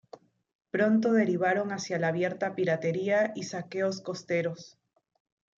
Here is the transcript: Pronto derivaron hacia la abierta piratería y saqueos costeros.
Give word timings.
Pronto 0.71 1.13
derivaron 1.13 1.71
hacia 1.71 1.99
la 1.99 2.07
abierta 2.07 2.55
piratería 2.55 3.33
y 3.35 3.43
saqueos 3.43 4.01
costeros. 4.01 4.79